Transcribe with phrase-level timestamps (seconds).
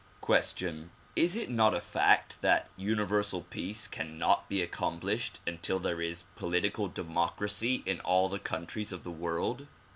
[0.19, 6.01] Question: Is it not a fact that Universal Peace cannot be accom plished until there
[6.01, 9.67] is political democracy in all the countries of the world